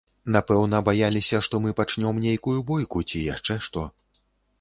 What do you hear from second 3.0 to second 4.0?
ці яшчэ што.